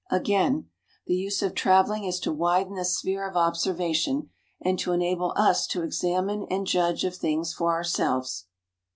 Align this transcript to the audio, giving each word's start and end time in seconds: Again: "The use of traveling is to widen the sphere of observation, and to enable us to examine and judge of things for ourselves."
Again: 0.09 0.67
"The 1.05 1.13
use 1.13 1.43
of 1.43 1.53
traveling 1.53 2.05
is 2.05 2.19
to 2.21 2.31
widen 2.33 2.73
the 2.73 2.85
sphere 2.85 3.29
of 3.29 3.37
observation, 3.37 4.31
and 4.59 4.79
to 4.79 4.93
enable 4.93 5.31
us 5.37 5.67
to 5.67 5.83
examine 5.83 6.47
and 6.49 6.65
judge 6.65 7.03
of 7.03 7.15
things 7.15 7.53
for 7.53 7.69
ourselves." 7.71 8.47